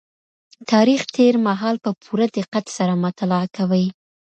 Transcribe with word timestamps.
تاريخ 0.71 1.01
تېر 1.15 1.33
مهال 1.47 1.75
په 1.85 1.91
پوره 2.01 2.25
دقت 2.37 2.65
سره 2.77 2.93
مطالعه 3.05 3.47
کوي. 3.57 3.85